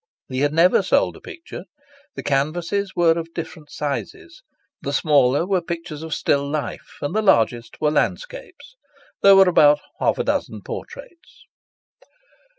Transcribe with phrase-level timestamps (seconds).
[0.29, 1.65] He had never sold a picture.
[2.15, 4.41] The canvases were of different sizes.
[4.81, 8.77] The smaller were pictures of still life and the largest were landscapes.
[9.21, 11.45] There were about half a dozen portraits.